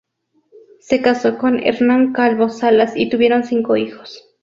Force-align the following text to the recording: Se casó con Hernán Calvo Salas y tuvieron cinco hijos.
Se 0.79 0.99
casó 1.03 1.37
con 1.37 1.59
Hernán 1.63 2.11
Calvo 2.11 2.49
Salas 2.49 2.93
y 2.95 3.07
tuvieron 3.11 3.43
cinco 3.43 3.77
hijos. 3.77 4.33